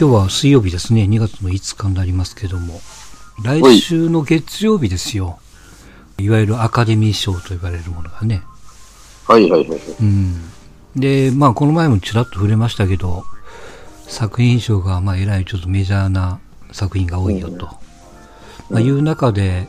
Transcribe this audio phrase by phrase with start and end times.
[0.00, 1.02] 今日は水曜日ですね。
[1.10, 2.80] 2月の5日になりますけども。
[3.42, 5.40] 来週の月曜日ですよ。
[6.18, 8.42] いわゆるアカデミー賞と呼ばれるものがね。
[9.26, 9.80] はいはいはいはい。
[10.00, 10.34] うん。
[10.94, 13.24] で、まあこの前もちらっと触れましたけど、
[14.06, 16.38] 作品賞がまあえらいちょっとメジャーな
[16.70, 17.66] 作品が多いよと。
[18.70, 19.66] まあ、いう中で、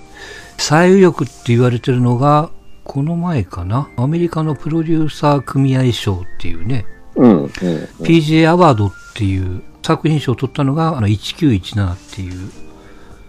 [0.59, 2.52] 最有力って言われてるのが、
[2.84, 3.89] この前かな。
[3.98, 6.85] アメリカのプロデューサー組合賞っていうね、
[7.16, 7.31] うん。
[7.31, 7.48] うん。
[7.48, 12.52] PGA アワードっていう作品賞を取ったのが、あの1917っていう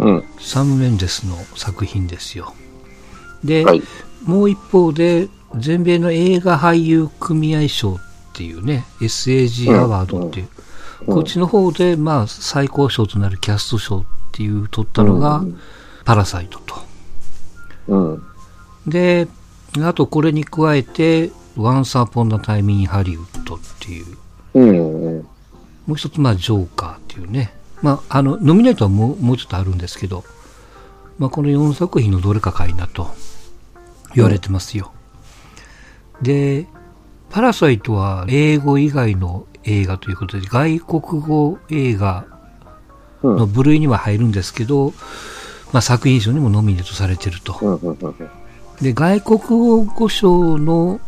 [0.01, 0.25] うん。
[0.39, 2.55] サム・メンデスの作品ですよ。
[3.45, 3.83] で、はい。
[4.25, 7.99] もう一方で、全米の映画俳優組合賞っ
[8.33, 10.51] ていうね、SAG アワードっていう、うん
[11.07, 15.43] こっちの方で、まあ、最高賞となるキャスト賞っていう取ったのが、
[16.05, 16.75] パラサイトと。
[17.89, 18.23] うん。
[18.87, 19.27] で、
[19.83, 24.07] あとこれに加えて、Once Upon a Time in Hollywood っていう、
[24.53, 25.05] うん。
[25.07, 25.27] うん。
[25.87, 27.53] もう一つ、まあ、ジョーカーっていうね。
[27.83, 30.25] まあ、あの、ノミネートはもうもうちょっとあるんですけど、
[31.19, 33.11] まあ、この4作品のどれかかいなと
[34.15, 34.93] 言われてますよ。
[36.23, 36.67] で、
[37.31, 42.27] パラサイトは英語以外の映画ということで、外国語映画
[43.23, 43.37] うん。
[43.37, 44.95] の部類には入るんですけど、
[45.73, 47.81] まあ、作品賞にもノミネートされてると。
[48.81, 51.01] で、外国語賞の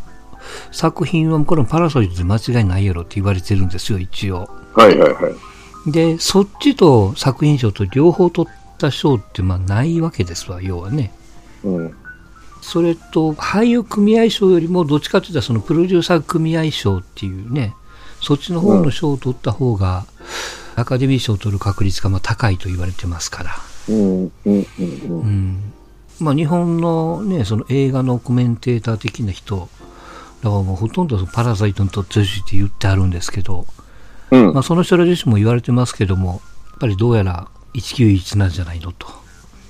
[0.71, 4.49] 作品は、これもパラサイトで間違いないやろって言われてるんですよ、一応。
[4.75, 5.31] はいはいは
[5.87, 5.91] い。
[5.91, 11.13] で、そっちと作品賞と両方取った賞ってまあないわけですわ、要はね。
[11.65, 11.95] うん。
[12.61, 17.75] それと、俳優組合賞よりもどっちかというとそのプロデューサー組合賞っていうね、
[18.21, 20.07] そっちの方の賞を取った方が、
[20.77, 23.57] アカデミー賞を取る確率がまあ高いと言われてますから。
[23.89, 24.23] うん。
[24.25, 24.33] うん。
[24.45, 24.67] うん。
[24.79, 25.73] うん。
[26.21, 29.69] まあ日本のね、その映画のコメンテーター的な人、
[30.43, 33.67] だからもうほとんどパラサイトに取ってほしいって言ってあるんですけど、
[34.33, 34.53] うん。
[34.53, 39.07] まあその人ら自身も言われてますけども、やっぱりどうやら1917なんじゃないのと。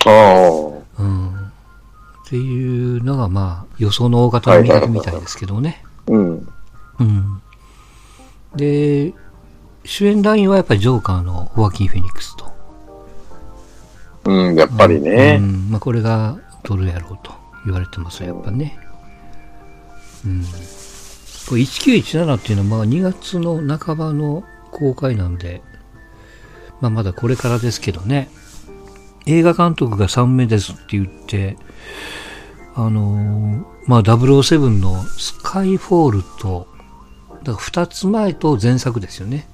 [0.07, 1.03] ああ。
[1.03, 1.29] うん。
[1.29, 5.85] っていうのがまあ予想の大方の見方みたいですけどね。
[6.07, 6.49] うん。
[7.01, 7.43] うん。
[8.57, 9.13] で、
[9.85, 12.51] 主演男優はやっぱりジョーカーのホワキン・フェニックスと。
[14.25, 14.55] うん。
[14.55, 15.37] やっぱりうね。
[15.37, 15.71] ん。
[15.71, 17.33] まあこれが取るやろうと
[17.67, 18.79] 言われてますよ、やっぱね。
[18.79, 18.92] うん。
[21.49, 25.63] これ1917っていうのはまあ2月の半ばの公開なんで、
[26.81, 28.31] まあまだこれからですけどね。
[29.27, 31.57] 映画監督が3名ですって言って、
[32.75, 36.69] あのーまあ007のスカイフォールと、
[37.43, 39.49] だから2つ前と前作ですよね。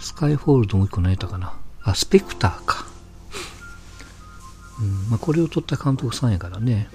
[0.00, 1.54] スカイフォールともう一個何やったかな。
[1.82, 2.86] あ、スペクターか。
[4.80, 6.88] うん、まあこれを撮った監督さんやからね。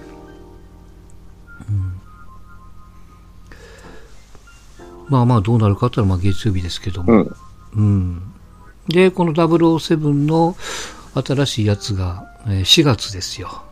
[1.68, 2.00] うん。
[5.08, 7.12] まあまあどうなるかって言ったらまあ月曜日ですけども。
[7.12, 7.36] うん。
[7.74, 8.22] うん。
[8.88, 10.56] で、この007の
[11.14, 13.62] 新しいやつが、えー4月ですよ。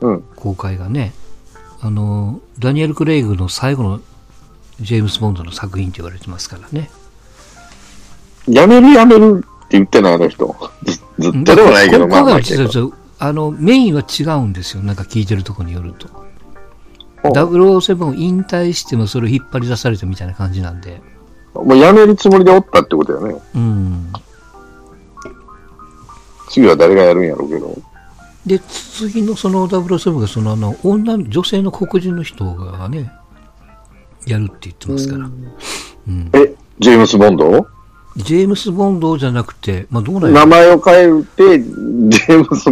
[0.00, 0.22] うん。
[0.36, 1.12] 公開がね。
[1.80, 4.00] あの、ダニエル・クレイグの最後の
[4.80, 6.90] ジェームス・ボンドの作品って言われてますからね。
[8.48, 10.56] やめるやめるって言ってないあの人？
[10.84, 12.40] ずずっとでもないけど、まあまあ
[13.22, 14.82] あの、メインは違うんですよ。
[14.82, 16.08] なんか聞いてるところによると。
[17.24, 21.00] 007を引退してもそれを引っ張り出されたみたいな感じなんで。
[21.54, 23.42] もうやめるつもりでおったってことだよね。
[23.54, 24.12] うん。
[26.48, 27.76] 次は誰がやるんやろうけど。
[28.46, 33.12] で、次のその007がそのあの、女の、女性の黒人の人がね、
[34.26, 35.26] やるって言ってますから。
[35.26, 36.30] うん。
[36.32, 37.66] え、ジェームス・ボンド？
[38.16, 42.70] ジェームス・ボンドじゃなくて、まあどうな名前を変えて、ジェームス、ジ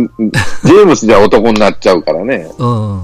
[0.75, 2.51] ェームスじゃ男になっちゃうからね。
[2.59, 3.03] うん。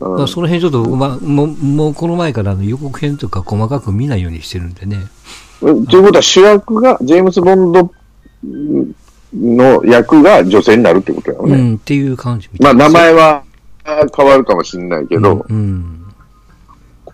[0.00, 4.96] うんまあ、その辺ちょっと、まあ、もう、もうこの前から予告編とか細かく見ないようにしてるんでね。
[5.60, 7.92] ということは主役が、ジェームス・ボンド
[9.34, 11.54] の役が女性になるってことやよね。
[11.54, 13.44] うん、っていう感じみまあ名前は
[14.16, 16.04] 変わるかもしれないけど、うん。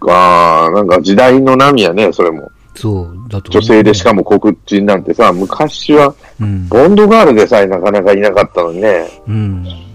[0.08, 2.50] ああ、なんか時代の波やね、それも。
[2.74, 3.62] そう、だと思う。
[3.62, 6.68] 女性でしかも黒人なんてさ、昔はうん。
[6.68, 9.85] ボンドガールでさえなかなかいなかったのにね、うん。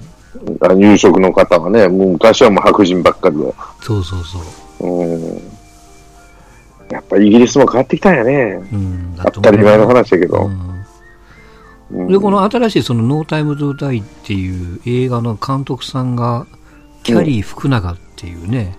[0.76, 3.54] 入職の方はね、もう昔はもう白人ばっかりで。
[3.82, 4.40] そうそうそ
[4.80, 4.88] う。
[4.88, 5.42] うん。
[6.90, 8.62] やっぱイギリスも変わってきたんやね。
[8.74, 9.16] うん。
[9.34, 10.46] 当たり前の話だけど。
[10.46, 10.72] うんうん
[11.92, 16.48] で、この新しいそのノータイムドゥダイっていう映画の監督さんが、
[17.04, 18.78] キャリー福永っていうね、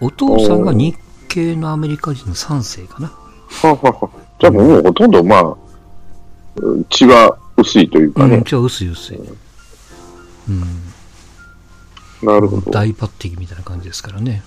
[0.00, 0.96] お父さんが日
[1.28, 3.08] 系のアメリカ人の3世かな。
[3.08, 5.56] はははじゃあもうほとんどまあ、
[6.88, 8.42] 血は薄いというかうん、ね。
[8.46, 9.18] じゃあ薄い薄い。
[10.48, 10.87] うん。
[12.22, 12.70] なるほど。
[12.70, 14.42] 大抜擢みたいな感じですからね。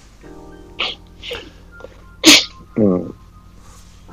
[2.76, 3.14] うん。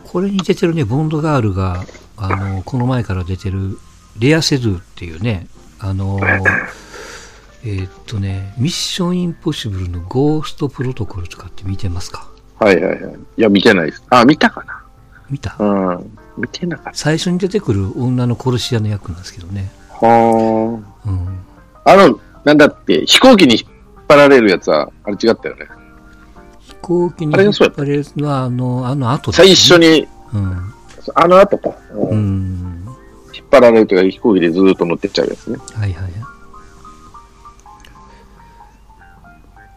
[0.04, 1.84] これに出てるね、ボンドガールが、
[2.16, 3.78] あの、この前から出てる、
[4.18, 5.46] レアセドゥっていうね、
[5.78, 6.18] あの、
[7.64, 12.28] えーっとね、ミッションインポッシブルのゴーストプロトコルとかって見てますか？
[12.58, 13.14] はいはいはい。
[13.36, 14.02] いや、見てないです。
[14.10, 14.84] あ、見たか
[15.28, 15.56] 見た？
[15.58, 16.18] なうん。
[16.36, 19.70] 見てなかっ最初に出てくる女の殺し屋の役なんですけどね。
[20.00, 20.06] た。
[20.06, 21.40] はうん。
[21.84, 21.92] あ。
[21.92, 25.66] あの、なんだって、飛行機に引っ張られるやつは、あれ違ったよね。
[26.60, 30.74] 飛行機に引っ張れるのは、あの、あの後ね最初に、うん。
[31.14, 31.70] あの後か。
[31.92, 32.84] ううんん。
[33.34, 35.58] 引っ張られるというか、飛行機でずーっと乗ってっちゃうやつね。
[35.74, 36.12] はいはい。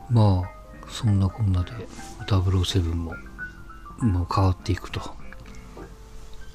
[0.10, 1.72] まあ、そんなこんなで、
[2.28, 3.14] 007も、
[4.00, 5.00] もう変わっていくと。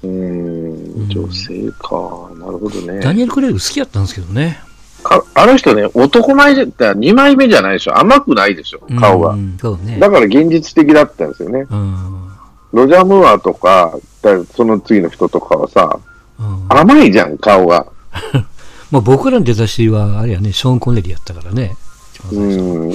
[0.02, 2.30] うーん、女性か。
[2.38, 3.00] なるほどね。
[3.00, 4.60] ダニエル・クレイグ好きやったんですけどね。
[5.06, 7.98] かあの人ね、男前でったら2枚目じゃないでしょ。
[7.98, 9.30] 甘くないでしょ、顔が。
[9.30, 9.98] うん、そうね。
[9.98, 11.66] だから現実的だったんですよね。
[11.70, 12.28] うん。
[12.72, 15.98] ロジャー・ムーアとか、だその次の人とかはさ、
[16.38, 17.86] うん、甘いじゃん、顔が。
[18.90, 21.76] まあ僕らの出だしは、あれやね、ショーン・コネリーやったからね。
[22.32, 22.88] うん。
[22.88, 22.94] うん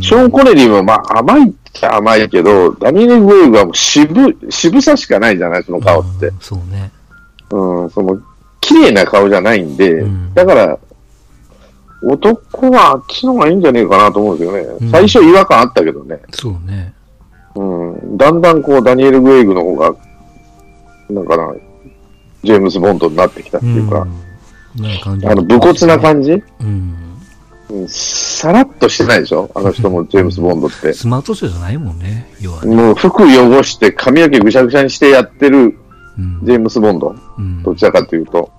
[0.00, 6.32] ショーン・コネリーはまあ甘いっちゃ甘いけど、ダニエル・グレイグはもう渋、渋さしかないじゃない、その顔ってう。
[6.32, 6.90] んそうね。
[7.50, 8.18] うん、その、
[8.60, 10.78] 綺麗な顔じゃないんで、うんだから、
[12.06, 14.60] 男はあっちの方がいいんじゃねえかなと思うんですよね。
[14.80, 16.20] うん最初違和感あったけどね。
[16.32, 16.92] そうね。
[17.54, 18.16] うん。
[18.16, 19.94] だんだんこう、ダニエル・グレイグの方が、
[21.08, 21.54] なんかな、
[22.42, 24.06] ジェームズ・ボンドになってきたっていうか、
[24.76, 26.94] うん、なんか感じあの、武骨な感じ、うん。
[27.70, 29.50] うん、さらっとしてないでしょ？
[29.54, 30.92] あの人も、ジェームズ・ボンドって。
[30.92, 32.74] スマートさじゃないもんね、要はね。
[32.76, 35.78] もう服汚して髪の毛ぐしゃぐしゃにしてやってる
[36.18, 36.40] うん。
[36.44, 37.14] ジェームス・ボンド。
[37.38, 38.50] うんどちらかというと、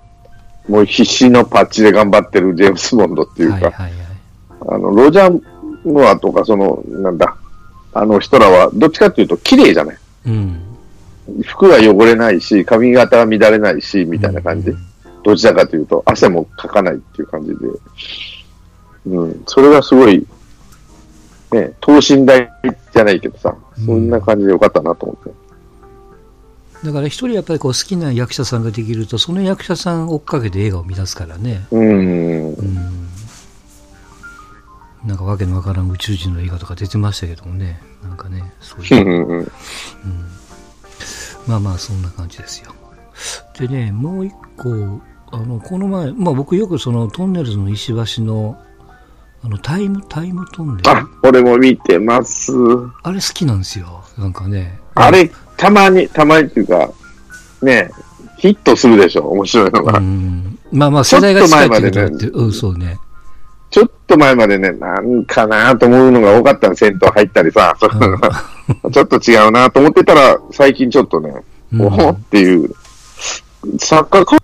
[0.68, 3.92] もう必死のパッチで頑張ってるジェームス・ボンドっていうか、はいはいはい。
[4.68, 5.32] あの、ロジャー・
[5.84, 7.36] ムーアとか、その、なんだ、
[7.94, 9.98] あの人らは、どっちかというと綺麗じゃない
[10.28, 10.62] うん。
[11.44, 14.70] 服が汚れないし、髪型が乱れないし、みたいな感じ。
[14.72, 14.78] うん
[15.26, 17.56] どちらかというと、汗もかかないっていう感じで。
[19.08, 19.44] うん。
[19.48, 20.24] それがすごい、
[21.52, 22.48] ね、等身大
[22.94, 25.45] じゃないけどさ、そんな感じでよかったなと思って。
[26.86, 31.66] だから一人やっぱりこう好きな役者さんができると、その役者さん追っかけて映画を見出すからね。
[31.72, 32.54] うん。
[32.54, 33.08] うん。
[35.06, 37.82] なんかわけのわからん宇宙人の映画とか出てましたけどもね。
[38.04, 39.04] なんかね、そうういう。
[39.04, 39.52] んうんうん。
[41.48, 42.72] まあまあ、そんな感じですよ。
[43.60, 48.58] でね、もう一個、あの、この前、まあ僕よくそのトンネルズの石橋の、
[49.44, 50.90] あの、タイム、タイムトンネル。
[50.90, 52.52] あ、俺も見てます。
[53.04, 54.04] あれ好きなんですよ。
[54.18, 54.80] なんかね。
[54.96, 56.90] あれ、たまに、たまにっていうか、
[57.62, 57.90] ね、
[58.38, 59.98] ヒットするでしょ、面白いのが。
[60.00, 60.60] うん。
[60.72, 62.44] まあまあ、世代が近いってことだって、ちょっと前までね。
[62.44, 63.00] うん、そうね。
[63.72, 68.32] ちょっと前までね、なんかなと思うのが多かったの、銭湯入ったりさ、そういうのが
[68.92, 71.34] ちょっと違うなと思ってたら、最近ちょっとね、
[71.74, 71.82] うん。
[71.82, 72.70] おほっていう、
[73.80, 74.38] 作家か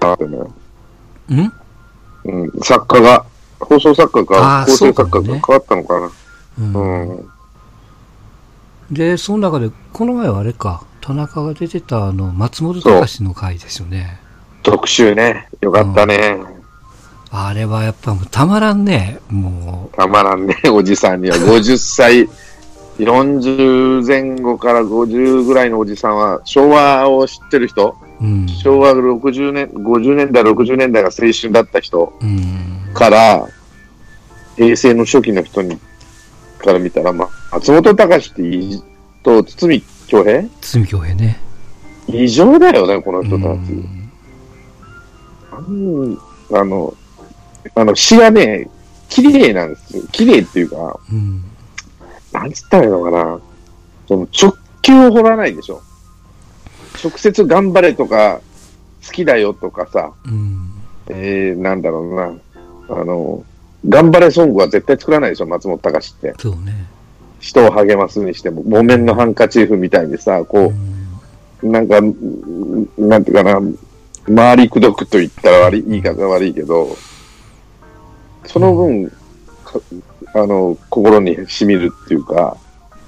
[0.00, 0.38] なってね、
[1.30, 1.52] うん？
[2.24, 3.24] うん、作家が、
[3.60, 6.10] 放送作家か、構成作家が変わったのかな。
[6.58, 6.72] うん。
[7.08, 7.28] うん。
[8.90, 14.18] で、その中で、この前はあれか、田中が出てたあの、松本隆の回ですよね。
[14.62, 16.38] 特集ね、よかったね。
[17.30, 19.18] あれはやっぱもうたまらんね。
[19.28, 21.36] もたまらんね、 おじさんには。
[21.36, 22.28] 50歳、
[22.98, 28.48] 40前後から50ぐらいのおじさんは、昭和を知ってる人、う、うん。
[28.48, 32.90] 昭和60年、50年代、60年代が青春だった人うん。
[32.94, 33.46] から、
[34.56, 35.78] 平成の初期の人に、
[36.58, 38.82] から見たら、まあ、松本隆ってい
[39.22, 40.48] と堤恭平？
[40.60, 41.40] 堤恭平ね。
[42.08, 43.48] 異常だよね、このう人たち。
[45.50, 46.94] あの、
[47.74, 48.70] あの、詩がね、
[49.08, 50.02] 綺麗なんですよ。
[50.12, 51.44] 綺麗っていうか、うん。
[52.32, 53.40] なんつったらいいのかな。
[54.06, 55.82] その直球を掘らないでしょ。
[57.02, 58.40] 直接頑張れとか、
[59.06, 60.70] 好きだよとかさ、うん。
[61.08, 62.32] えー、なんだろうな。
[62.90, 63.44] あの、
[63.86, 66.34] 頑張れソングは絶対作らないでしょ、松本隆って。
[66.38, 66.86] そうね。
[67.40, 70.74] 人を励ますにしても、木綿のハンカチーフみたいにさ、うこん。
[71.62, 73.60] う、なんか、んなんていうかな、
[74.34, 76.96] 回りくどくと言ったら悪い、言い方が悪いけど、
[78.46, 79.08] その分、
[79.64, 79.80] か
[80.34, 82.56] あの、心に染みるっていうか、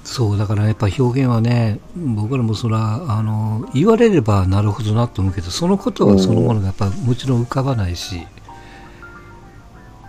[0.03, 8.25] そう、だからやっぱ表現はね、僕らもそら、あの、言われればなるほどなと思うけど、その言葉そのものがやっぱもちろん浮かばないし、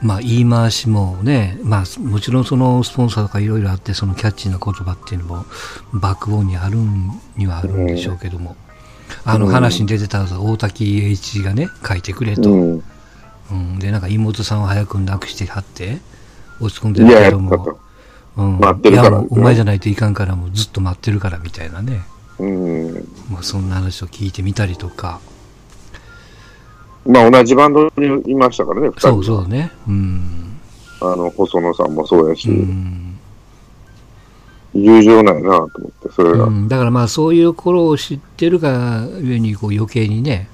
[0.03, 5.47] まあ言い回しもね、まあもちろんそのスポンサーとかいろいろあって、そのキャッチーな言葉っていうのも
[5.93, 8.57] バックボーンにあるんにはあるんでしょうけども、
[9.25, 12.85] あの話に出てた大滝栄一がね、書いてくれと、うん。
[13.51, 15.99] うん、で、なんか妹さんを早く亡くしてはって、
[16.61, 17.79] 落ち込んでるけども。
[18.37, 19.09] うん、待ってるから。
[19.11, 22.03] いやお前じゃないといかんからもうずっと待ってるからみたいなね。
[22.39, 22.95] うん。
[23.31, 25.21] まあ、そんな話を聞いてみたりとか。
[27.07, 29.01] まあ同じバンドにいましたからね、二人。
[29.01, 29.73] そうそうね。
[29.89, 30.59] うん。
[31.01, 33.19] あの、細野さんもそうやし、うん。
[34.75, 36.45] 友情なんやなと思って、それが。
[36.45, 40.49] うん、だからまあそういう頃を知ってるがゆえにこう余計にね、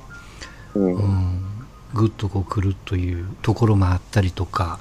[0.74, 0.94] うん。
[0.94, 1.40] うん、
[1.94, 4.78] ぐっとこう来るというところもあったりとか、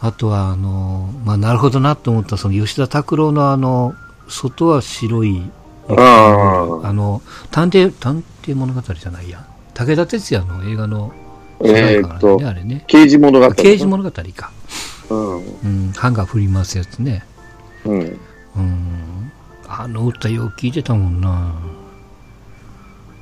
[0.00, 3.94] あとはあの、まあなるほどなと思ったその吉田拓郎のあの、
[4.28, 5.50] 外は白い、
[5.88, 9.47] あああの、探偵、探偵物語じゃないや。
[9.78, 11.12] 武田鉄矢の映画の
[11.60, 12.84] 主え題歌なんね、、あれね。
[12.88, 13.54] 刑事物語。
[13.54, 14.50] 刑事物語か。
[15.08, 15.36] うん。
[15.36, 17.24] うん、ハンガー振り回すやつね。
[17.84, 18.00] うん。
[18.00, 19.32] うん。
[19.68, 21.54] あの歌よく聞いてたもんな。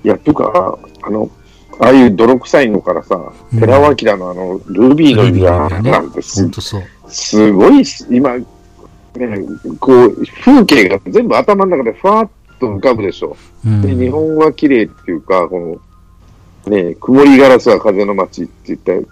[0.02, 1.30] いや、とか、あの、
[1.78, 3.16] ああいう泥臭いのからさ、
[3.52, 6.82] うん寺尾明のあの、ルビーの指なんてすほんとそう。
[7.08, 8.44] すごいし、今、ね、
[9.78, 13.36] こう、風景が全部頭の中でふわっと浮かぶでしょ。
[13.66, 13.82] うん。
[13.82, 15.85] で、日本は綺麗っていうか、この、
[16.66, 19.06] ね、曇りガラスは風の街って言って、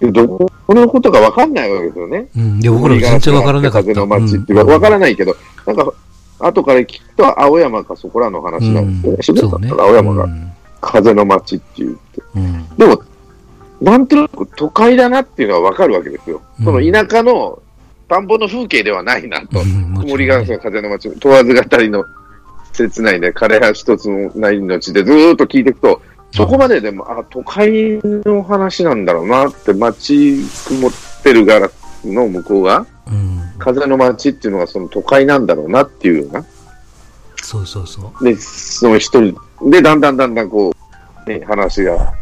[0.00, 2.28] でどこのことかわかんないわけですよね。
[2.36, 2.60] うん。
[2.60, 3.88] で、僕ら全然わからなかった。
[3.88, 5.34] 風の街っていううんか、わからないけど、
[5.66, 5.92] なんか、
[6.40, 9.40] 後から聞くと青山かそこらの話なんですよね。
[9.42, 9.70] そうね。
[9.70, 12.22] 青山がうん風の街って言って。
[12.36, 12.68] うん。
[12.76, 13.02] でも、
[13.80, 16.40] なんとなく都会だなっていうのはわかるわけですよ。
[16.60, 17.60] うんその田舎の
[18.08, 19.60] 田んぼの風景ではないなと。
[19.60, 22.04] うん曇りガラスが風の街、問わず語りの
[22.72, 26.00] 切ないね、枯葉一つもない命でずーっと聞いていくと、
[26.32, 30.90] そこまででも、あ、都会の話なんだろうなって、街曇っ
[31.22, 33.40] てるガラスの向こうが、うん。
[33.58, 36.44] 風の街っていうのがその都会なんだろうなっていうような。
[37.42, 38.24] そうそうそう。
[38.24, 39.34] で、その一人、
[39.70, 40.72] で、だんだんだんだんこ
[41.26, 42.12] う、ね、話が、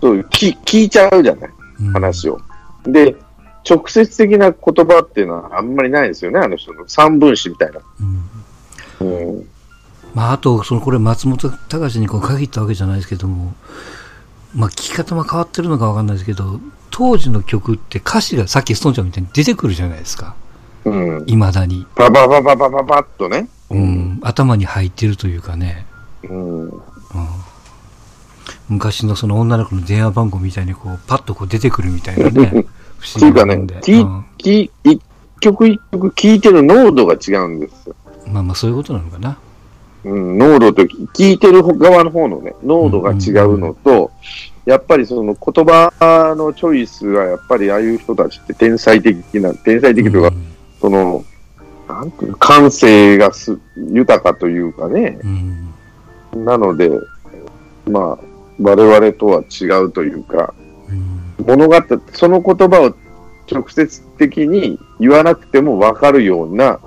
[0.00, 1.50] そう、聞聞いちゃうじゃない、
[1.80, 2.38] うん話を。
[2.84, 3.16] で、
[3.68, 7.80] 直接的な言葉っていうのはあんまりないですよね、あの人の三分詞みたいな。
[9.00, 9.28] うん。
[9.30, 9.48] うん。
[10.14, 13.54] まあ、あと、その、これ、松本隆にこう限ったわけじゃないですけども、
[14.54, 16.60] まあ、聞き方も変わってるのかわかんないですけど、
[16.90, 20.34] 当時の曲って歌詞がさっきストーンちゃんみたいに出てくるじゃないですか。
[20.84, 21.24] うん。
[21.26, 21.86] 未だに。
[21.94, 23.48] パパパパパパパッとね。
[23.70, 24.18] うん。
[24.22, 25.86] 頭に入ってるというかね。
[26.24, 26.68] うん。
[26.68, 26.80] うん。
[28.68, 32.64] 昔のその女の子の電話番号みたいにこう、パッとこう出てくるみたいなね。
[32.98, 35.00] 不思議なもんで。、聞うんき、一
[35.40, 37.94] 曲一曲聞いてる濃度が違うんですよ。
[38.26, 39.38] まあまあ、そういうことなのかな。
[40.04, 44.10] うん、濃度と、聞いてる側の方のね、濃度が違うのと、
[44.64, 50.36] やっぱりその言葉のチョイスは、やっぱりああいう人たちって天才的な、天才的というか、
[50.80, 51.24] その、
[51.88, 55.72] なんていうの感性がす豊かというかね、うん。
[56.34, 56.44] うん。
[56.44, 56.90] なので、
[57.86, 58.18] まあ、
[58.60, 60.52] 我々とは違うというか、
[60.88, 61.46] うん。
[61.46, 61.74] 物語、
[62.12, 62.94] その言葉を
[63.50, 66.78] 直接的に言わなくても分かるような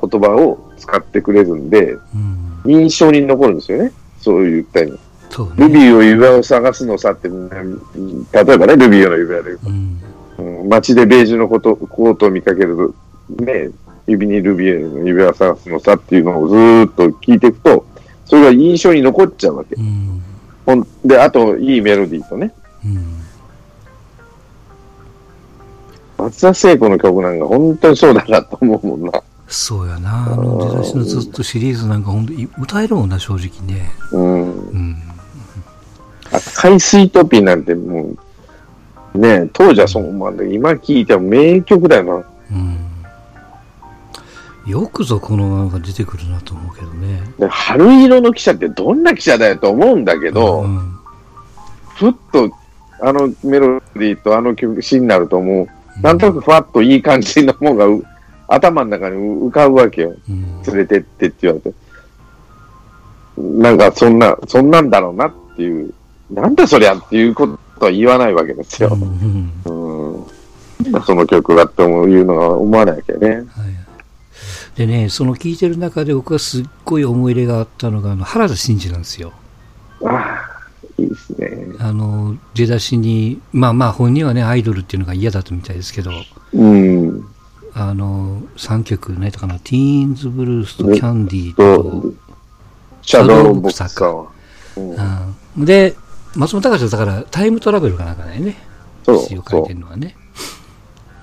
[0.00, 2.39] 言葉を使ってくれるんで、うん。
[2.64, 3.92] 印象に残るんですよね。
[4.20, 4.98] そう言ったように。
[5.30, 5.54] そうね。
[5.56, 10.00] ルビーを指輪を探すのさって、うん例えばね、ルビーの指輪で、うん。
[10.38, 12.94] うん、街でベージュのことコートを見かける
[13.28, 13.70] と、ね、
[14.06, 17.86] 指にルビーの指輪を探すのさっていうのをずーっと聞いていくと、
[18.24, 19.74] それが印象に残っちゃうわけ。
[19.76, 20.22] うん。
[20.66, 22.52] ほんで、あと、いいメロディーとね。
[22.84, 23.20] うん。
[26.18, 29.12] 松田聖子の曲なんか本当にそうだなと思うもんな。
[29.50, 30.32] そうやな。
[30.32, 33.90] あの出だしのずっとシリーズなんか本当に歌えるもんな、正直ね。
[34.12, 34.68] うん。
[34.68, 34.96] うん。
[36.32, 38.14] あ海水トピーなんても
[39.14, 42.24] う、ね当時はそう思うんだけど、今聴いても名曲だよな。
[42.52, 42.90] うん。
[44.70, 47.20] よくぞこのままが出てくるなと思うけどね。
[47.38, 50.96] で春色の記者ってどんな記者だよと思うんだけど、うん。
[51.96, 52.50] ふっと
[53.02, 55.66] あのメロディーとあの曲詞になるとも
[55.98, 58.04] う、なんとなくふわっといい感じのものがう
[58.50, 60.14] 頭の中に浮かぶわけよ。
[60.28, 60.62] うん。
[60.62, 61.76] 連れてってって言われて。
[63.38, 65.94] なんかそんな、そんなんだろうなっていう、
[66.30, 67.46] なんだそりゃっていうこ
[67.78, 68.90] とは言わないわけですよ。
[68.92, 71.02] うんうん。
[71.04, 71.86] その曲がってい
[72.20, 73.28] うのは思わないわけね。
[73.28, 73.46] はい
[74.76, 79.32] でね、その聴いてる中で僕はすっごい思い入れがあったのが、あの、原田真二なんですよ。
[80.02, 81.76] ああ、いいですね。
[81.78, 86.12] あの、出だしに、まあまあ本人はね、アイドルっていうのが嫌だったみたいですけど、
[86.54, 87.26] うん。
[87.74, 92.12] あの、3曲、何やったかな、ティーンズブルースとキャンディーとと、、
[93.02, 94.26] シャドウボクサーは。
[94.76, 94.90] うん
[95.56, 95.96] うんで、
[96.36, 98.56] 松本隆はだからタイムトラベルかなんかだよね。
[99.04, 100.14] そう、詩を書いそてるのはね。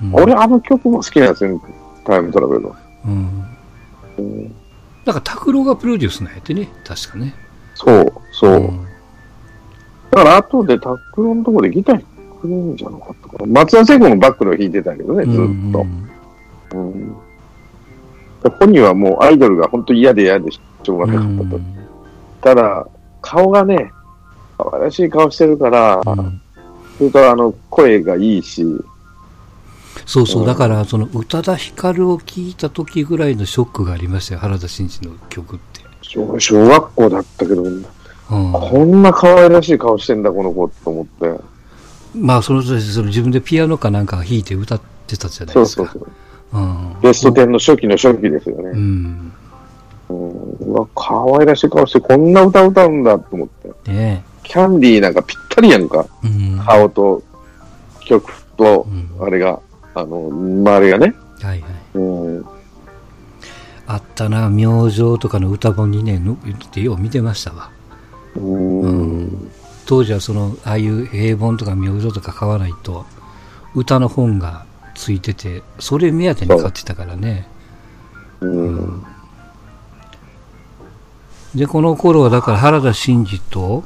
[0.01, 0.21] うんう。
[0.23, 1.61] 俺、あの曲も好きなんですよ、
[2.05, 2.75] タイムトラベルの。
[3.05, 3.45] うん。
[4.17, 4.55] うん
[5.05, 7.33] だから拓郎がプロデュースなんやってね、確かね。
[7.75, 8.51] そう、そう。
[8.55, 8.87] うん
[10.09, 12.05] だから、後でタックロのところでギター弾
[12.41, 13.45] くんじゃなかったかな。
[13.45, 15.41] 松田聖子もバックの弾いてたけどね、ずっと。
[15.41, 16.07] うんうん
[18.59, 21.59] 本人はもうアイドルが本当嫌で嫌でしょうがなかったと。
[22.41, 22.87] ただ、
[23.21, 23.91] 顔がね、
[24.57, 26.41] 可愛らしい顔してるから、うん
[26.97, 28.65] それからあの、声がいいし、
[30.05, 35.81] そうそうう、んだから、その、宇多田ヒカルを聞いた時ぐらいのショックがありましたよ、原田真二の曲って。
[36.01, 37.85] 小小学校だったけど、うん。
[38.29, 41.39] こんな可愛らしい顔してんだ、この子と思って。
[42.15, 45.83] まあ、その当時、その自分でピアノかなんか弾いて歌ってたじゃないですか。
[45.83, 46.11] そうそうそう。
[46.53, 46.95] うん。
[47.01, 48.69] ベスト10の初期の初期ですよね。
[48.69, 49.33] うん。
[50.09, 53.91] うん、うわ、可愛らしい顔してこんな歌歌うんだと思って。
[53.91, 56.05] ねキャンディーなんかぴったりやんか。
[56.23, 56.27] え。
[56.27, 56.59] うん。
[56.59, 57.23] 顔と
[58.05, 59.59] 曲とう、んあれが、
[59.93, 61.13] あの、周りがね。
[61.41, 61.71] はいはい。
[61.95, 62.45] うん。
[63.85, 66.37] あったな、明星とかの歌本にね、のっ
[66.71, 67.69] てよう見てましたわ。
[68.35, 69.51] うん。
[69.85, 73.05] 当時はその、ああいう平凡とか明星とか買わないと、
[73.75, 74.65] 歌の本が
[74.97, 77.47] ついてて、それ目当てに買ってたからね。
[78.41, 79.03] うん。
[81.55, 83.83] で、この頃はだから原田真二と、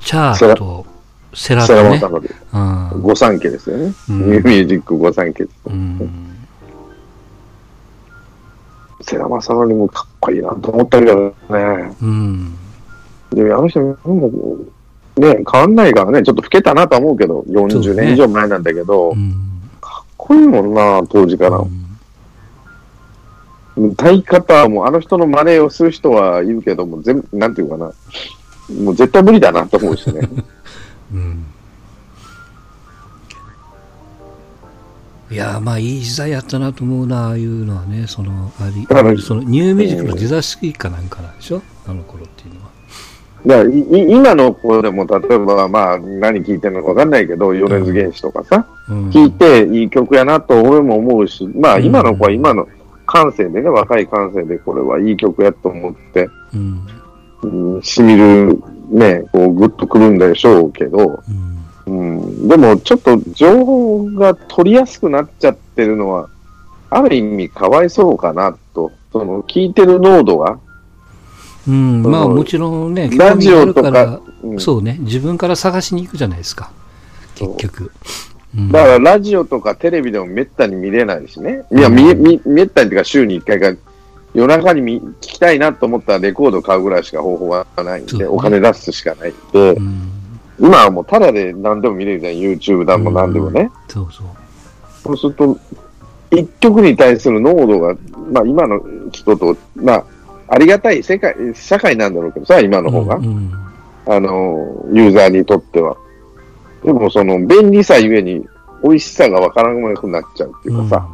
[0.00, 0.86] チャーと、
[1.34, 1.98] セラそれとね。
[1.98, 3.02] はまさうん。
[3.02, 3.92] 御三家ですよね。
[4.08, 5.44] うんニューミュージック御三家。
[5.66, 6.36] うん。
[9.00, 11.96] 世良正則もかっこいいなと思ったけどね。
[12.00, 12.54] うん。
[13.30, 13.96] で、あの人、も
[15.16, 19.51] うね、変わんないからね、ちょっと老けたなとは思うけど、そう40ね年以上前なんだけど、うん。
[20.24, 21.60] こいいもんな、当時から。
[23.76, 27.92] 歌い方はもう、あの人の真似をする人はいるけども、全部、なんていうかな、
[28.82, 30.28] もう絶対無理だなと思うしね。
[31.12, 31.44] うん。
[35.30, 41.62] いやーまあいい時代やったなと思うな、ああいうのはね、その、ありだからそのニューミュージックの出だしかなんかなんでしょ？
[41.86, 42.70] あの頃っていうのは。
[43.46, 49.10] だいい今の子でも、例えば、まあ、何聴いてるのかわかんないけど、米津玄師とかさ、うん。
[49.10, 52.68] 聴いていい曲やなと俺も思うし、まあ、うん今の子は今の
[53.06, 57.74] 感性でね、若い感性で、これはいい曲やと思って、うん。
[57.74, 61.20] うん、しみる、ね、こう、ぐっとくるんでしょうけど、
[61.86, 62.20] うん。
[62.20, 66.28] うん、でも、ちょっと情報が取りやすくなっちゃってるのは、
[66.90, 70.58] ある意味かわいそうかなと、その、聞いてる濃度が、
[71.68, 73.90] うん、まあもちろんね、ラジオとかう
[74.46, 76.70] んら、そうね、自分から探しに行くじゃないですか、
[77.34, 77.84] 結局。
[77.84, 81.64] うんだからラジオとかテレビでもめったに見れないしね。
[81.72, 83.80] いや、うんみ、み、めったにっていうか週に1回か、
[84.34, 90.10] 夜中に見聞きたいなと思ったらレコード買うぐらいしか方法がないんで、ねお金出すしかないんでう、ん、
[90.60, 92.34] 今はもうタダで何でも見れるじゃん。
[92.34, 93.70] YouTube だも何でもね。
[93.88, 94.26] そうそう。
[95.02, 95.58] そうすると、
[96.30, 97.96] 一曲に対する濃度が、
[98.30, 98.80] まあ今の
[99.12, 100.04] 人と、まあ、
[100.54, 103.16] ありがたい世界、社会なんだろうけどさ、今の方が。
[103.16, 103.52] うんうん
[104.04, 105.96] あの、ユーザーにとっては。
[106.84, 108.44] でもその便利さゆえに
[108.82, 111.06] 美味しさがわからなくなっちゃうっていうかさ、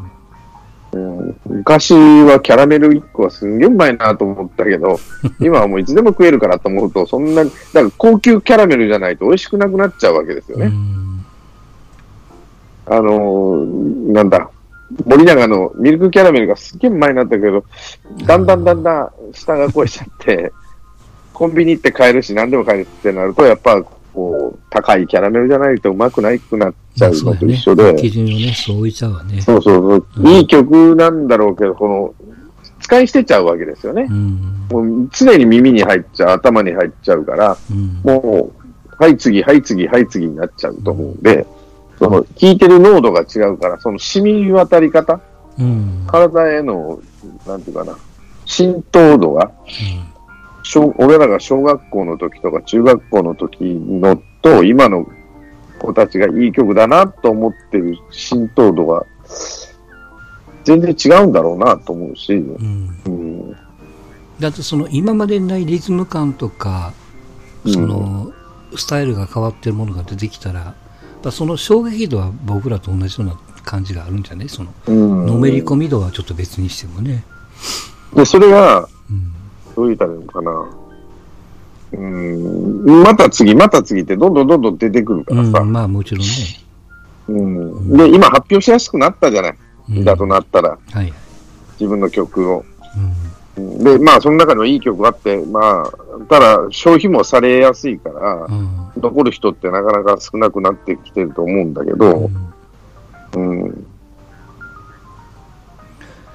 [0.92, 4.98] うん昔はキャラメル1個はすんげえうまいなと思ったけど、
[5.38, 10.68] 今はもういつでも食えるからと思うと、そんな、だから高級キャラメルじゃないと美味しくなくなっちゃうわけですようね。
[10.68, 11.27] ん
[12.87, 14.48] あのーなんだ、
[15.05, 17.64] 森永のミルクキャラメルがすっげえうまいなったけど、
[18.27, 20.53] だんだんだんだん下が超えちゃって、
[21.33, 23.83] コンビニ行って買えるし何でも買えるってなると、やっぱ
[24.18, 29.40] こう、高いキャラメルじゃないとうまくないくなっちゃうのと一緒で、基準をね、そう置いちゃうわね。
[29.40, 32.14] そうそうそう、いい曲なんだろうけど、この、
[32.81, 34.07] 使い捨てちゃうわけですよね。
[34.09, 34.66] うん。
[34.70, 38.01] もう常に耳に入っちゃう、頭に入っちゃうから、うん。
[38.03, 38.51] も
[38.98, 41.46] う、はい次、はい次、はい次になっちゃうと思うんで、
[41.98, 45.20] その、聞いてる濃度が違うから、その染み渡り方、
[45.58, 46.04] うん。
[46.06, 47.00] 体への、
[47.46, 47.96] なんていうかな、
[48.44, 49.50] 浸透度が、
[50.62, 55.06] 小俺らが小学校の時とか中学校の時のと、今の
[55.78, 59.04] 子たちがいい曲だなと思ってる浸透度が、
[60.64, 63.00] 全然違うんだろうなと思うし、うん。
[63.06, 63.56] うん、
[64.38, 66.92] だってその今までにないリズム感とか、
[67.66, 68.32] その、
[68.76, 70.74] スタイルが変わってるものが出てきたら、
[71.18, 77.24] やっぱその衝撃度は僕らと同じような感じがあるんじゃないその、うんのめり込み度はちょっと別にしてもね。
[78.14, 79.33] で、それが、うん。
[79.74, 80.70] どう言ったらいいのかな。
[81.90, 85.59] うん、また次、また次ってどんどんどんどん出てくるからさ。
[85.59, 86.28] うん、まあもちろんね。
[87.28, 89.59] うんで、今発表しやすくなったじゃない。
[89.90, 91.12] うんだとなったら、はい。
[91.81, 92.64] 自分の曲を。
[92.96, 93.12] うん。
[93.58, 95.92] で、まあ、その中にはいい曲があって、まあ、
[96.28, 98.92] ただ、消費もされやすいからう、ん。
[98.96, 102.30] 残る人ってなかなか少なくなってきてると思うんだけど、
[103.36, 103.86] うん。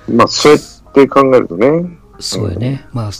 [0.09, 2.85] まあ、そうやって考えるとね、そうやね。
[2.93, 3.11] まあ、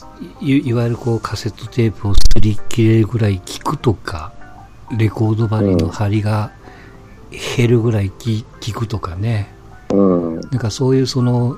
[0.41, 4.31] いいわゆるこうカセットテープをすり切れるぐらい聞くとか、
[4.97, 6.51] レコード針の針が
[7.57, 9.51] 減るぐらい聞聞くとかね。
[9.91, 11.57] うん、なんかそういうその、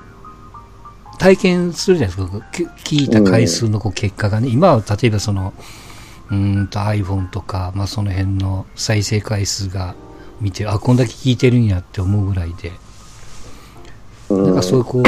[1.18, 2.46] 体験するじゃないですか。
[2.84, 5.52] 聞いた回数のこう結果がね、今は例えばその、
[6.30, 9.94] うんと iPhone とか、まあその辺の再生回数が
[10.40, 12.72] 見て、あ、こんだけ聞いてるんやって思うぐらいで、
[14.28, 15.02] なんかそういうこ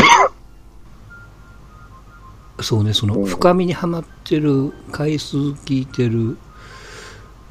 [2.58, 6.36] う、そうね、その深みにはまってる回数聞いてる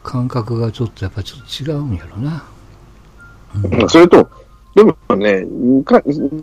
[0.03, 2.43] 感覚がちょっとやっぱちょっと違うんやろな。
[3.55, 4.29] うん、それと、
[4.77, 5.43] でもね、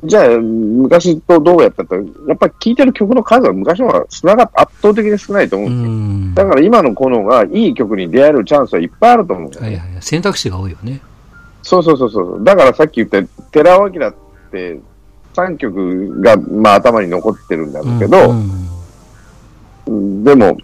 [0.03, 2.03] じゃあ、昔とどうやったと、や
[2.35, 6.47] っぱり聴いてる曲の数は昔の方が少なかった、圧倒的に少ないと思うんですよ。
[6.47, 11.01] だから今のこのがいい曲に出会えるチャンスはいっぱいあると思う、ね、はいはい、選択肢が多いよね。
[11.63, 12.43] そうそうそうそう。
[12.43, 14.15] だからさっき言った寺尾明っ
[14.51, 14.81] て、
[15.35, 18.35] 3曲が、まあ、頭に残ってるんだけど、
[19.87, 20.57] うん、でも、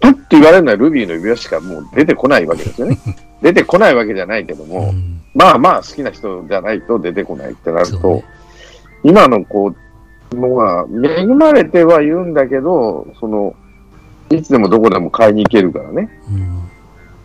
[0.00, 2.98] パッと言われるのはルビーの指輪しかもう出てこないわけですよね。
[3.42, 8.24] 出てこないわけじゃないけども、うん、まあまあ好きな人じゃないと出てこないってなると、ね、
[9.04, 9.74] 今のこ
[10.32, 13.54] う、のが恵まれてはいるんだけど、その、
[14.30, 16.08] いつでもどこでも買いに行けるからね。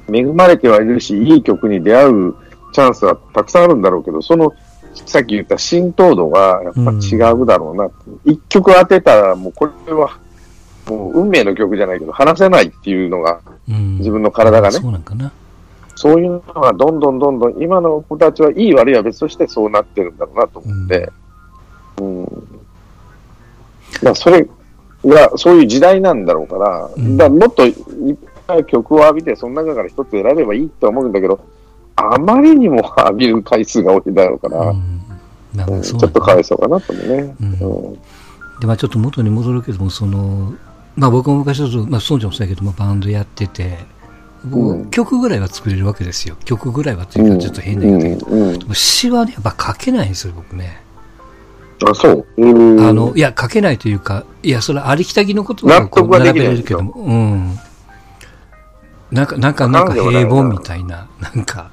[0.07, 2.35] うん、恵まれてはいるし、いい曲に出会う
[2.73, 4.53] チャンスはたくさんあるんだろうけど、その、
[4.93, 7.89] さっき言った浸透度がやっぱ違うだろうな。
[8.25, 10.19] 一、うん、曲当てたら、もうこれは、
[10.87, 14.79] もう運命の曲じゃないけど、話せないっていうのが、自分の体がね。
[14.79, 15.31] そうなんかな。
[15.95, 21.11] そういうのがどんどんどんどん、今の子たちはいい悪いは別としてそうなってるんだろうなと思って、
[21.99, 22.23] うん。
[22.23, 22.45] うん、
[24.03, 24.47] まあ、それ
[25.05, 27.75] が、そういう時代なんだろうから、うん、だもっといっ
[28.47, 31.39] ぱい曲を浴びて、その中から一つ選べばいいと思うんだけど、
[31.95, 35.75] あまりにも浴びる回数が多いだろうから、うん。
[35.75, 37.35] うん、ちょっとかわいそうかなと思うね。
[37.41, 37.93] うん。
[38.59, 40.53] でまあ、ちょっと元に戻るけども、その
[40.95, 43.79] まあ、僕も昔ちょっと、まあ、孫ちゃんもそうやけど、まあ、バンドやってて、
[44.49, 46.35] うん、曲ぐらいは作れるわけですよ。
[46.45, 48.49] 曲ぐらいはというか、ちょっと変な言い方けど、うん。
[48.49, 50.81] うん、詩はね、やっぱ書けないんですよ、僕ね。
[51.83, 52.25] あ、そう。
[52.37, 57.57] あの、いや、書けないというか、いや、それありきたりのことはこう並べれるけども、うん。
[59.11, 61.69] なんか、なんか、なんか平凡みたいな、なんか、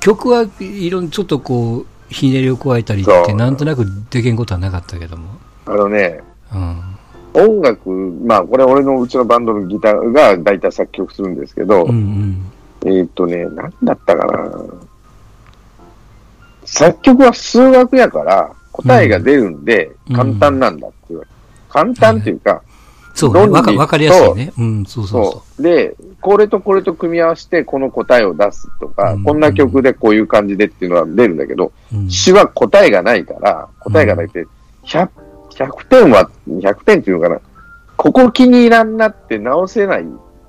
[0.00, 5.30] 曲はいろんちょっとこう、ひねりを加えたりって、なんとなくできんことはなかったけども。
[5.66, 6.20] あのね、
[6.54, 6.91] うん。
[7.34, 12.42] 音楽、まあ、これ俺のうちのバンドのギターが大体作曲するんですけど、うん
[12.84, 14.50] うん、えっ、とね、なんだったかな。
[16.64, 21.34] 作曲は数学やから答えが出るんで簡単なんだって言われ、う
[21.68, 22.62] ん、簡単っていうか、
[23.14, 24.52] そうね、わかりやすいね。
[24.58, 25.62] うん、そうそうそう。
[25.62, 34.46] で、これとこれと組み合わせてこの答えを出すとか、うん、こんな曲でこういう感じでっていうのは出るんだけど、うん、詩は答えがないから、答えがないって、
[34.84, 35.08] 100
[35.56, 37.40] 100点は、100点っていうのかな、
[37.96, 40.04] ここ気に入らんなって直せないっ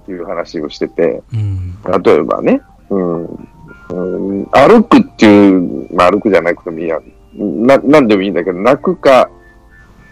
[0.05, 6.99] ていう話をしてて、うん、例えばね、うん、うん、歩くっていう、まあ、歩くじゃなくてもいいや。
[7.35, 9.29] な、なんでもいいんだけど、泣くか、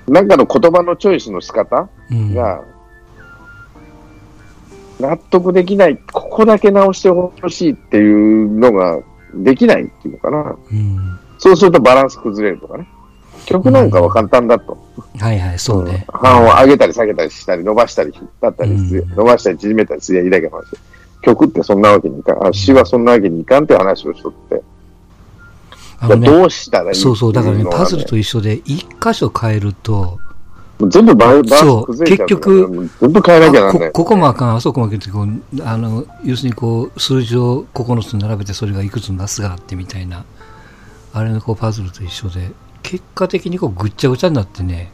[0.07, 2.63] なんかの言葉のチョイスの仕方が、
[4.99, 8.99] 納得できない、ここだけ直してほしいっていうのが
[9.33, 10.55] できないっていうのかな。
[10.71, 12.87] うん、そうするとバランス崩れるとかね。
[13.45, 14.77] 曲なんかは簡単だと。
[15.19, 16.05] はいはい、そうね。
[16.11, 20.65] 半を上げたり下げたりしたり、伸ばしたり引っ張ったりする、伸ばしたり縮めたりすりゃいいだけの話。
[21.21, 24.63] 曲ってそんなわけにいかん、あ詩はそんなわけにいかんって話をしとって。
[25.99, 30.19] あのね、どうしたらいいそうそう、だからね、パズルと一緒で、一箇所変えると、
[30.89, 31.49] 全部バランス
[31.85, 34.03] 崩れちゃう結局、全部変えなきゃなんないこ。
[34.03, 40.25] ここもあかん、あそこもあかんってこう、あの、要するにこう、数字を9つ並べてそれがいくつのなすがあってみたいな、
[41.13, 42.51] あれのこうパズルと一緒で、
[42.83, 44.91] 結果的にこうぐっちゃぐちゃになってね、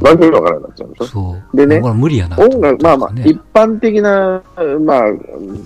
[0.00, 1.06] わけわからなっちゃうんでしょ？
[1.06, 1.56] そう。
[1.56, 4.42] でね、無理やな、音楽、まあまあ、一般的な、
[4.80, 5.02] まあ、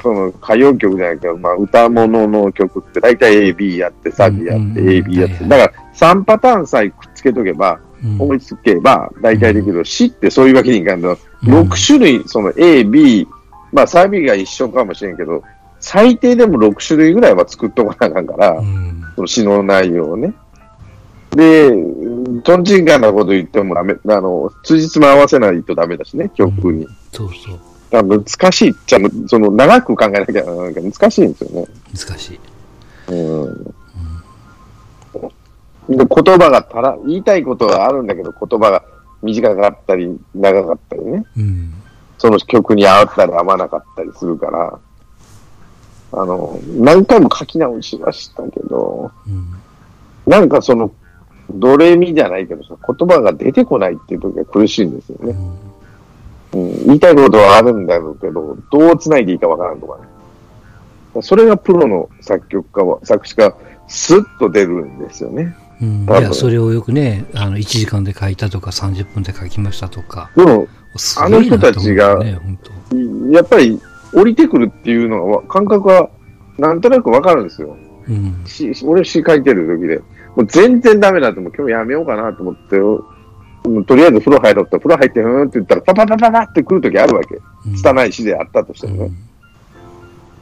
[0.03, 7.79] その歌謡曲じゃないけど、まあ、歌物の曲って大体 AB やって、サビやって、AB やって、だから3パターンさえくっつけとけば、
[8.19, 9.85] 思いつけば大体できる。
[9.85, 11.17] 詩ってそういうわけにいかんの。
[11.43, 13.29] 6種類、その A、B、
[13.73, 15.43] まあサビが一緒かもしれんけど、
[15.79, 18.61] 最低でも6種類ぐらいは作っとかなあかんから、
[19.15, 20.35] その詩の内容をね。
[21.39, 21.71] で、
[22.43, 26.85] とんちんかなこと言ってもダメ、あの、通じつも合わせないとダメだしね、曲に。
[26.85, 27.61] うん、そうそう。
[28.05, 28.99] 難しいっちゃ、
[29.29, 31.65] その、長く考えなきゃなんか難しいんですよね。
[31.95, 32.41] 難しい。
[33.13, 33.43] うん。
[33.45, 33.51] う
[35.95, 38.83] ん、で言葉がたら、言いたいことはあるんだけど、言葉が
[39.23, 41.25] 短かったり、長かったりね。
[41.37, 41.73] うん。
[42.19, 44.77] その曲に合ったり合わなかったりするから、
[46.11, 49.55] あの、何回も書き直しはしたけど、うん、
[50.27, 50.91] なんかその
[51.51, 55.37] ドレミじゃないけどさ、言葉が出てこないっていう時は苦しいんですよね。
[56.53, 61.23] うん、言いたいことはあるんだろうけど、どう繋いでいいかわからんとかね。
[61.23, 63.55] それがプロの作曲家は、作詞家、
[63.89, 65.57] スッと出るんですよね。
[65.81, 70.31] うん、いや、それをよくね、あの、1時間で書いたとか、30分で書きましたとか。
[70.37, 70.67] でも、
[71.19, 71.41] あの
[72.19, 72.59] ね、本
[72.91, 73.81] 当やっぱり
[74.13, 76.11] 降りてくるっていうのは、感覚は
[76.59, 77.77] なんとなくわかるんですよ。
[78.09, 78.43] うん。
[78.47, 80.01] し俺詩書いてる時で。
[80.39, 87.35] もう全然ダメだって、もう今日やめようかなと思って、もうとりあえず風呂入ろうと、風呂入って、ふーんって言ったら、パパパパパって来る時あるわけ。
[87.67, 89.05] うん拙い詩であったとしてもね。
[89.05, 89.17] うん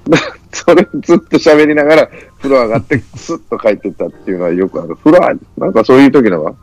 [0.53, 4.95] それずっと喋りながら、風呂上がって、スッと帰ってったっていうのはよくある。
[4.97, 6.55] 風呂は、なんかそういう時のは、う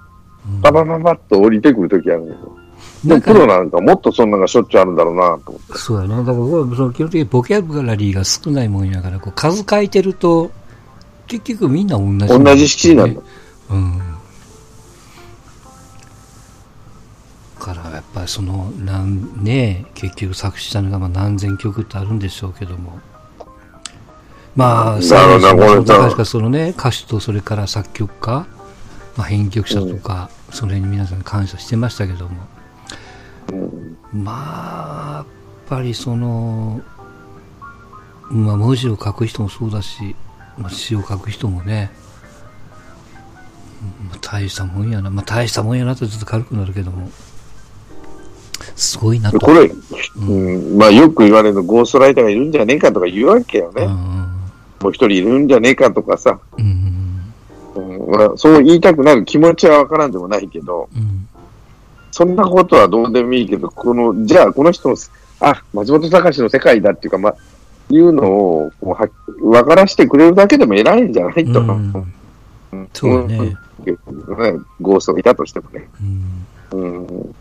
[0.60, 2.58] んパパパパッと降りてくる時あるんですよ。
[3.06, 5.74] でもなんかプロなんかもっとそんなのがしょっちゅうあるんだろうなと思って。
[5.78, 6.17] そうやな。
[6.17, 10.52] だからこれ、その基本的にボキャブラリーが少ないもんやから、こう数書いてると、
[11.39, 13.22] 結局みんな同じ、同じ式なんだ。
[13.69, 13.98] うん。
[17.60, 23.00] だからやっぱりその、なんね、結局作詞したのがまあ何千曲ってあるんでしょうけども。
[24.56, 28.46] まあ、最後これさ確かそのね、歌手とそれから作曲家、
[29.17, 32.32] まあ、編曲者とか、それに皆さん感謝してましたけども。
[33.52, 35.26] うんまあ、やっ
[35.67, 36.82] ぱりその、
[38.30, 40.15] まあ、文字を書く人もそうだし、
[40.58, 41.92] まあ、詩を書く人もね、
[44.02, 47.10] うんまあ、大したもんやな、まあ、大したもんやなとちょっと軽くなるけども、
[48.76, 49.39] すごいなと。
[49.39, 49.72] これ、
[50.18, 53.84] うん、まあよく言われるゴーストライターがいるんじゃねえかとか言うわけよね。
[53.84, 54.24] うん
[54.84, 57.34] もう一人いるんじゃねえかとかさ、うん。
[57.76, 61.28] うんまあ、そう言いたくなる気持ちはわからんでもないけど、うん。
[62.12, 64.98] そんなことはどうでもいいけど、この、じゃあこの人の、
[65.39, 67.36] あ、松本隆の世界だっていうか、まあ、
[67.93, 68.97] いうのをこ
[69.43, 71.62] うは分からしてくれるだけでも偉いんじゃないと。
[71.62, 71.67] うん
[72.71, 73.38] うんそうだね。
[73.86, 75.88] うんゴーストがいたとしてもね。
[76.71, 77.36] うんうん、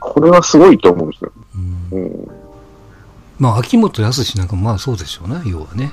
[0.00, 1.32] これはすごいと思うんですよ。
[1.90, 2.30] うんうん
[3.38, 5.92] まあ、秋元康なんかもまあそうでしょうね、要はね。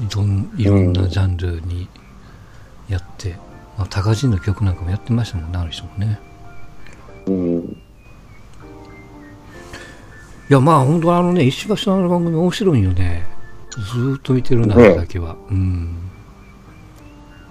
[0.00, 1.88] いろんいろんなジャンルに
[2.88, 3.36] やって、
[3.76, 6.20] まあ、高人の曲なんかもやってましたもんね、ある人もね。
[7.26, 7.82] うん
[10.50, 13.26] いや、まあ本当あのね、石橋のあの番組面白いよね。
[13.70, 15.36] ずーっと見てるな、ねだけは。
[15.50, 15.94] うん。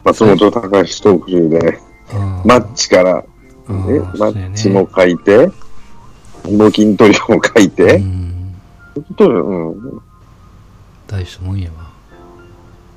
[0.04, 1.80] 松本隆特集で、
[2.44, 3.26] マッチから、ね、
[3.68, 5.50] マッチも書いて、
[6.46, 8.56] 募金トリオも書いうて、うん
[11.08, 11.92] 大したもんやわ。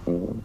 [0.07, 0.45] うん